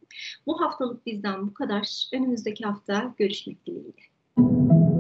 [0.48, 2.10] Bu haftalık bizden bu kadar.
[2.14, 4.97] Önümüzdeki hafta görüşmek dileğiyle.